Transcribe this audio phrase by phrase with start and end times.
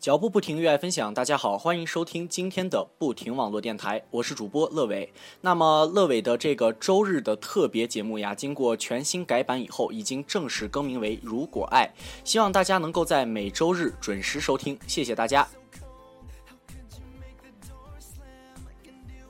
[0.00, 1.12] 脚步不停，热爱分享。
[1.12, 5.12] 大家好，欢迎收听今天的不停网络电台，我是主播乐伟。
[5.42, 11.86] 那么，乐伟的这个周日的特别节目呀，经过全新改版以后，已经正式更名为《如果爱》，
[12.24, 15.46] 希望大家能够在每周日准时收听，谢谢大家。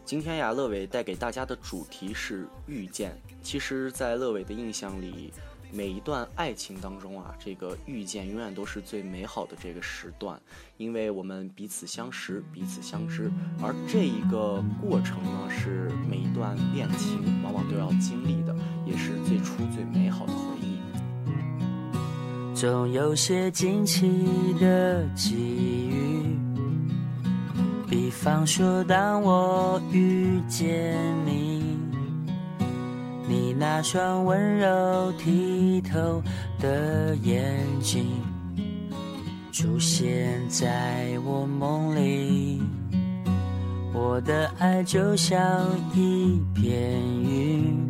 [0.04, 3.20] 今天呀，乐伟带给大家的主题是遇见。
[3.42, 5.32] 其实，在乐伟的印象里。
[5.72, 10.40] 每一段爱情当中啊，这个遇见永远都是最美好的这个时段，
[10.76, 13.30] 因为我们彼此相识，彼此相知，
[13.62, 20.80] 而这一个过程呢，是每一段恋情往往都要经历的，也是最初最美好的回忆。
[22.54, 24.26] 总有些惊奇
[24.60, 26.36] 的际遇，
[27.88, 31.69] 比方说，当我遇见你。
[33.30, 36.20] 你那双温柔剔透
[36.58, 38.04] 的眼睛
[39.52, 42.60] 出现在我梦里，
[43.94, 45.40] 我的爱就像
[45.94, 47.88] 一片云，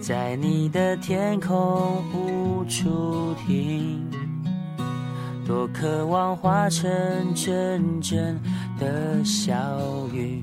[0.00, 4.02] 在你的天空无处停，
[5.46, 6.88] 多渴望化成
[7.34, 8.40] 阵阵
[8.78, 9.52] 的小
[10.10, 10.42] 雨。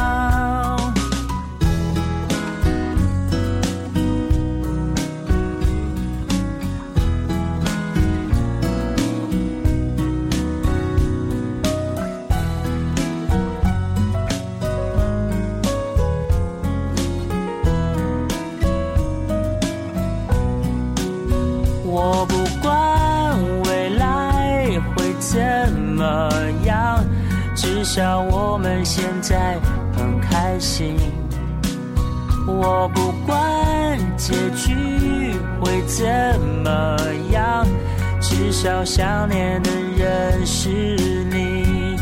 [38.61, 41.97] 少想念的人是你。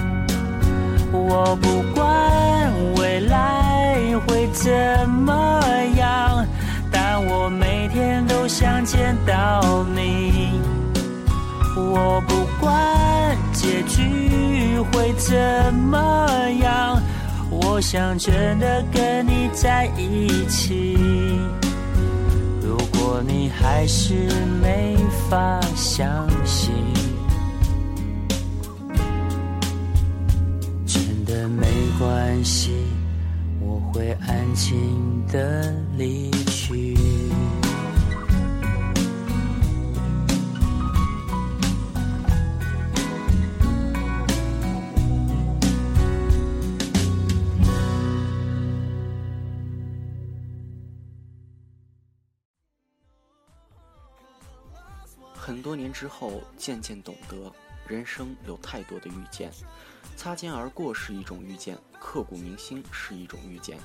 [1.10, 3.96] 我不管未来
[4.28, 4.70] 会怎
[5.10, 5.64] 么
[5.96, 6.46] 样，
[6.92, 10.60] 但我每天都想见到你。
[11.78, 12.78] 我不管
[13.54, 16.28] 结局会怎么
[16.62, 17.02] 样，
[17.50, 20.98] 我想真的跟你在一起。
[23.10, 24.14] 如果你还是
[24.62, 24.96] 没
[25.28, 26.72] 法相信，
[30.86, 31.66] 真的没
[31.98, 32.70] 关系，
[33.60, 36.96] 我会安静的离去。
[55.92, 57.52] 之后，渐渐懂得，
[57.88, 59.52] 人生有太多的遇见，
[60.16, 63.78] 擦肩而过是一种遇见，刻骨铭心是一种遇见。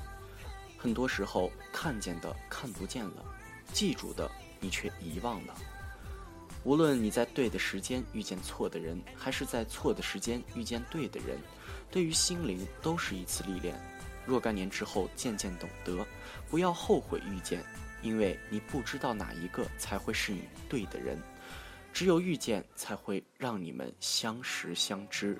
[0.78, 3.24] 很多时候，看见的看不见了，
[3.72, 4.30] 记住的
[4.60, 5.54] 你却遗忘了。
[6.62, 11.38] 无论你在对的时间遇见错的人，还是在错的时间遇见对的人，
[11.90, 13.74] 对于心灵都是一次历练。
[14.26, 16.06] 若干年之后，渐渐懂得，
[16.48, 17.62] 不要后悔遇见，
[18.00, 21.18] 因为你不知道哪一个才会是你对的人。
[21.94, 25.38] 只有遇见才会让你们相识相知。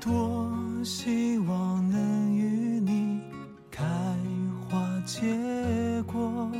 [0.00, 0.50] 多
[0.84, 3.20] 希望能与你
[3.70, 3.86] 开
[4.68, 6.50] 花结果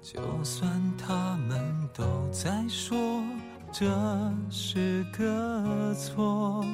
[0.00, 1.60] 就算他们
[1.92, 2.02] 都
[2.32, 3.09] 在说
[3.72, 3.86] 这
[4.50, 6.64] 是个错，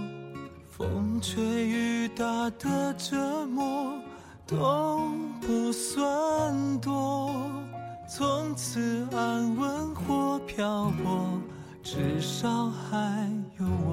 [0.70, 2.25] 风吹雨打
[2.58, 3.93] 的折磨
[4.46, 5.08] 都
[5.40, 7.31] 不算多。
[8.08, 11.40] 从此安稳或漂泊，
[11.82, 13.92] 至少还有我。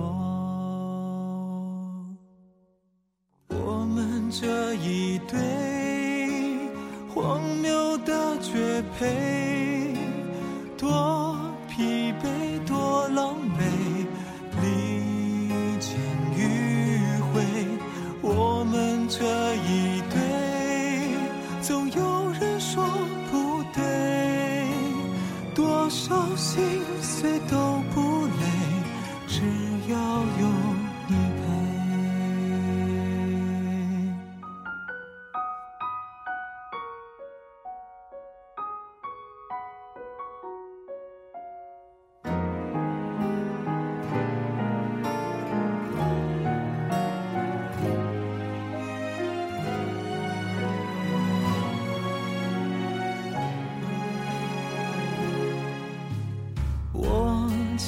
[3.49, 6.69] 我们这一对
[7.13, 9.52] 荒谬的绝配，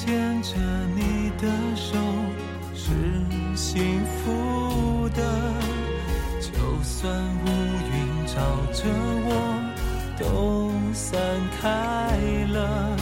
[0.06, 0.54] 牵着
[0.94, 1.98] 你的手
[2.72, 2.84] 是
[3.56, 5.20] 幸福的，
[6.40, 6.52] 就
[6.84, 7.12] 算
[7.44, 7.46] 乌
[7.90, 8.34] 云罩
[8.72, 8.84] 着
[9.26, 9.28] 我，
[10.16, 11.18] 都散
[11.60, 11.66] 开
[12.52, 12.96] 了。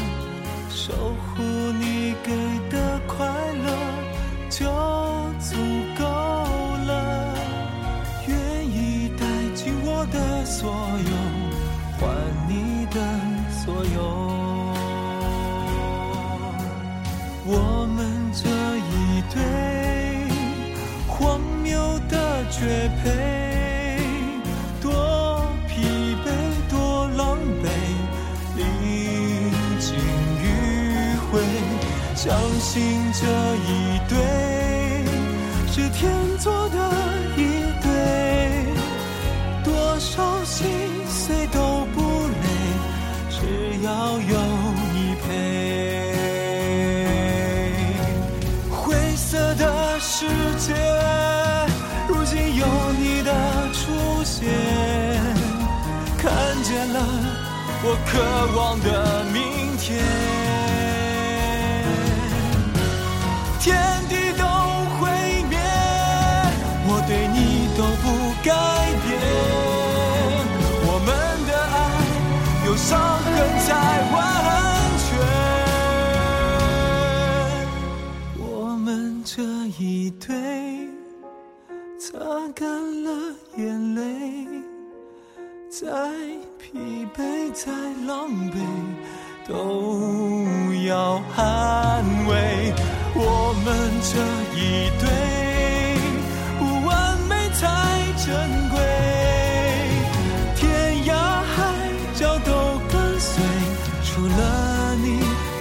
[0.70, 1.42] 守护
[1.78, 2.32] 你给
[2.70, 3.68] 的快乐
[4.48, 4.64] 就
[5.38, 5.56] 足
[5.98, 6.02] 够
[6.86, 7.34] 了，
[8.28, 8.34] 愿
[8.66, 10.72] 意带进我的所
[11.10, 11.13] 有，
[32.74, 32.82] 信
[33.12, 33.22] 这
[33.68, 33.70] 一
[34.08, 34.18] 对
[35.70, 36.10] 是天
[36.40, 36.76] 作的
[37.36, 37.40] 一
[37.80, 37.86] 对，
[39.62, 40.66] 多少心
[41.08, 42.48] 碎都不累，
[43.30, 43.36] 只
[43.84, 44.36] 要有
[44.92, 45.24] 你陪。
[48.72, 50.26] 灰色的世
[50.58, 50.74] 界，
[52.08, 52.66] 如今有
[52.98, 53.32] 你的
[53.72, 53.84] 出
[54.24, 54.50] 现，
[56.18, 56.26] 看
[56.64, 56.98] 见了
[57.84, 58.18] 我渴
[58.58, 60.33] 望的明天。
[63.64, 63.72] 天
[64.10, 64.44] 地都
[65.00, 65.08] 毁
[65.48, 65.56] 灭，
[66.86, 68.04] 我对你都不
[68.44, 68.52] 改
[69.00, 69.08] 变。
[70.84, 71.08] 我们
[71.48, 71.74] 的爱
[72.66, 72.92] 有伤
[73.24, 73.32] 痕
[73.64, 73.72] 才
[74.12, 74.14] 完
[75.00, 75.08] 全。
[78.36, 78.44] 我
[78.76, 78.84] 们
[79.24, 79.32] 这
[79.82, 80.28] 一对，
[81.98, 82.12] 擦
[82.54, 82.68] 干
[83.02, 83.08] 了
[83.56, 84.02] 眼泪，
[85.70, 85.80] 再
[86.58, 87.72] 疲惫再
[88.06, 88.60] 狼狈，
[89.48, 91.40] 都要捍
[92.28, 92.74] 卫。
[93.16, 93.66] 我们
[94.02, 94.18] 这
[94.58, 95.04] 一对，
[96.58, 96.92] 不完
[97.28, 97.62] 美才
[98.18, 98.26] 珍
[98.70, 98.76] 贵，
[100.56, 100.62] 天
[101.04, 101.54] 涯海
[102.14, 102.50] 角都
[102.90, 103.32] 跟随，
[104.02, 105.06] 除了你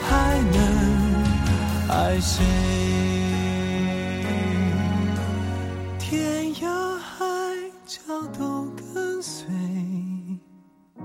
[0.10, 0.12] 还
[0.52, 0.58] 能
[1.90, 2.44] 爱谁？
[6.00, 6.66] 天涯
[6.98, 7.22] 海
[7.86, 7.98] 角
[8.38, 9.46] 都跟随，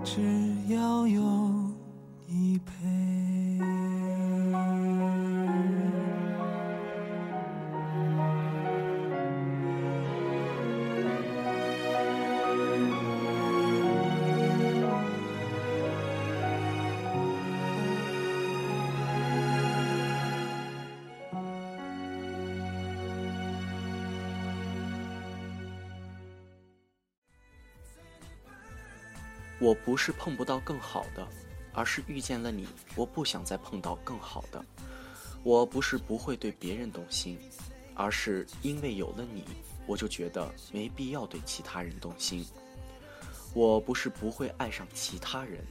[0.02, 0.22] 只
[0.68, 1.22] 要有
[29.60, 31.26] 我不是碰不到更好的，
[31.72, 34.64] 而是遇见了你，我不想再碰到更好的。
[35.42, 37.38] 我不是不会对别人动心，
[37.94, 39.44] 而是因为有了你，
[39.86, 42.46] 我就觉得没必要对其他人动心。
[43.54, 45.64] 我不是不会爱上其他人，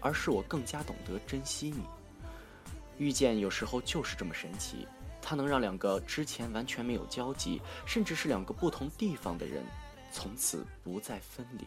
[0.00, 1.84] 而是我更加懂得珍惜你。
[2.98, 4.86] 遇见有时候就是这么神奇，
[5.22, 9.64] 它能让两个之前完全没有交集，甚至是两个不同地方的人，
[10.12, 11.64] 从此不再分离。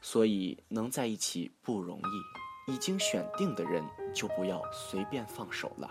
[0.00, 5.90] 所以能在一起不容易，已经选定的人就不要随便放手了。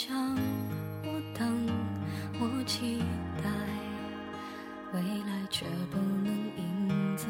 [0.00, 0.14] 想，
[1.02, 1.66] 我等，
[2.38, 3.02] 我期
[3.42, 3.50] 待，
[4.92, 7.26] 未来却不能因此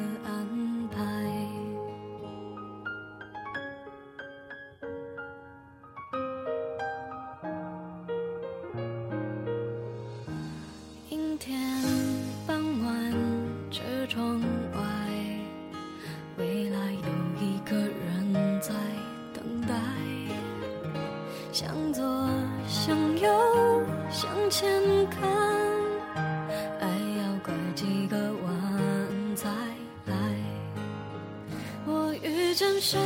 [32.58, 32.98] 像谁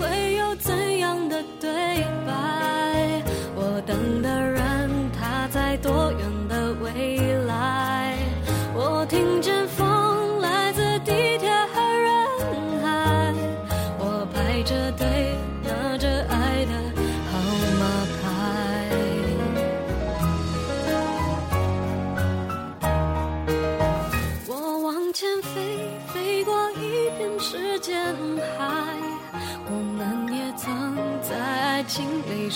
[0.00, 1.70] 会有怎样的对
[2.26, 3.22] 白？
[3.54, 7.49] 我等的人，他在多远的未来？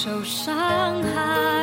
[0.05, 1.54] 受伤害。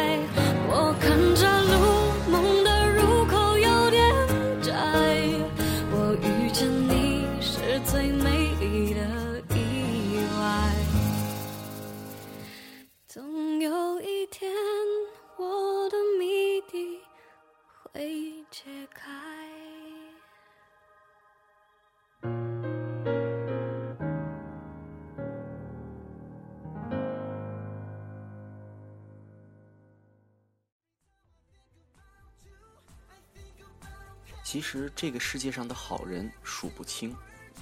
[34.51, 37.15] 其实这个世界上的好人数不清，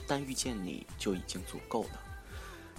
[0.07, 2.01] 但遇见你就已经足够了。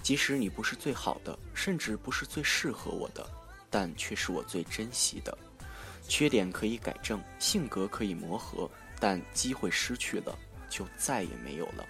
[0.02, 3.24] 即使你不是最好的，甚至不是最适合我的，
[3.70, 5.38] 但却是我最珍惜的。
[6.08, 10.36] 缺点可以改正，性格可以磨合，但机会失去了，
[10.68, 11.86] 就再也没有了。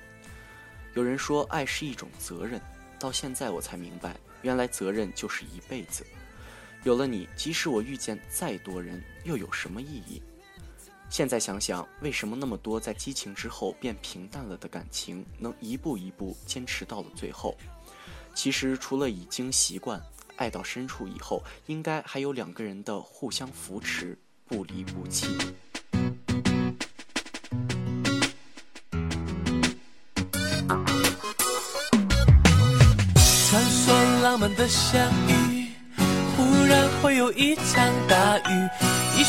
[0.93, 2.61] 有人说爱是一种责任，
[2.99, 6.05] 到现在我才明白，原来责任就是一辈子。
[6.85, 10.23] 有了你，即使我遇见再多人，又有什么意义？
[11.11, 17.57] 现在想想，为什么那么多在激情之后变平淡了的感情，能一步一步坚持到了最后？
[18.33, 20.01] 其实，除了已经习惯，
[20.37, 25.37] 爱到深处以后，应该还有两个人的互相扶持，不离不弃。
[33.49, 35.67] 传说浪漫的相遇，
[36.37, 38.69] 忽然会有一场大雨，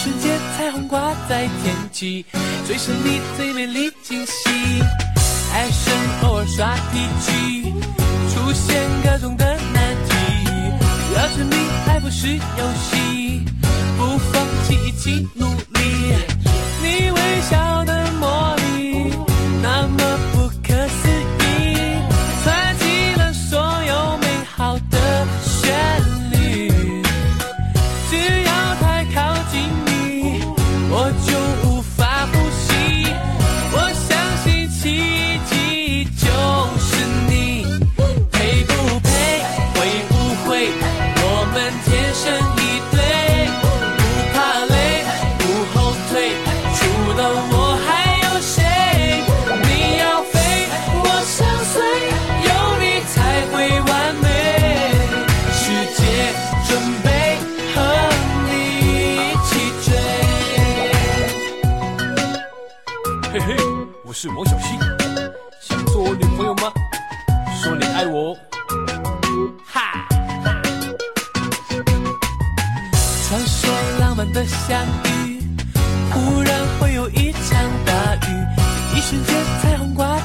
[0.04, 2.26] 瞬间彩虹挂在天际，
[2.66, 4.50] 最神秘、最美丽惊喜。
[5.54, 5.94] 爱神
[6.24, 7.72] 偶尔耍脾气，
[8.34, 10.16] 出现各种的难题。
[11.16, 11.56] 要证明
[11.86, 13.46] 爱不是游戏，
[13.96, 15.61] 不放弃，一起努力。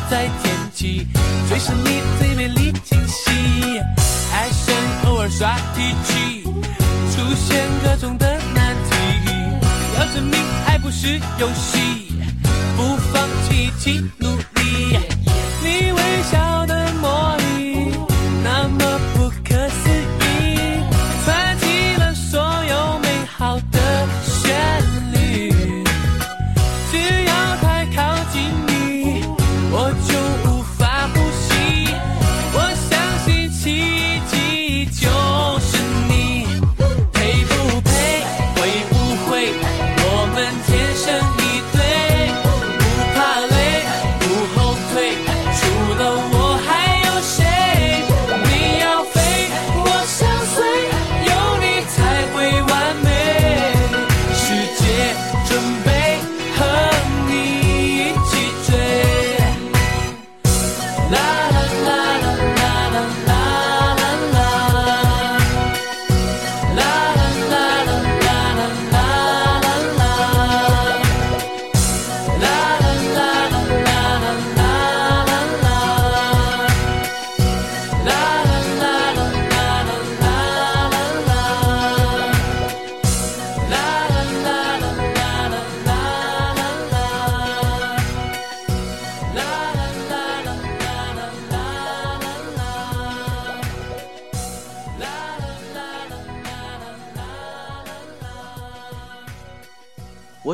[0.08, 1.06] 在天际，
[1.48, 3.80] 最神秘最美丽惊喜。
[4.32, 8.96] 爱神偶尔耍脾气，出现各种的难题，
[9.98, 12.12] 要证明爱不是游戏，
[12.76, 14.10] 不放弃，一起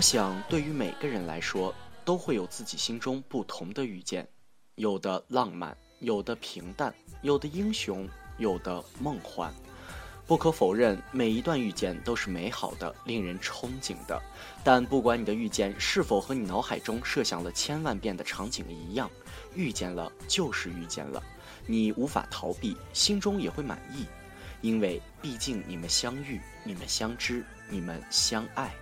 [0.03, 1.73] 想，对于每个人来说，
[2.05, 4.29] 都会有自己心中不同的遇见，
[4.75, 9.55] 有的浪漫，有的平淡，有的英雄，有的梦幻。
[10.27, 14.21] 不可否认，每一段遇见都是美好的，令人憧憬的。
[14.65, 19.11] 但不管你的遇见是否和你脑海中设想了千万遍的场景一样，
[19.55, 21.23] 遇见了就是遇见了，
[21.67, 24.07] 你无法逃避，心中也会满意，
[24.63, 28.73] 因为毕竟你们相遇，你们相知，你们相爱。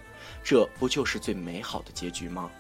[0.42, 2.50] 这不就是最美好的结局吗？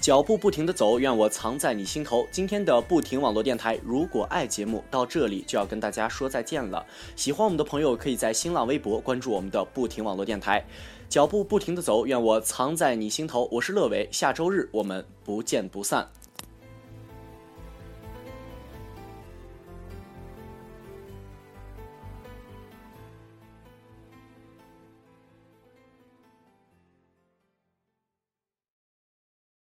[0.00, 2.28] 脚步不停的走，愿我藏在你心头。
[2.30, 6.84] 今天的不停网络电台，如果爱节目到这里就要跟大家说再见了。
[7.16, 10.62] 喜欢我们的朋友可以在新浪微博关注我们的不停网络电台。
[11.08, 13.48] 脚步不停的走，愿我藏在你心头。
[13.50, 16.06] 我是乐伟，下周日我们不见不散。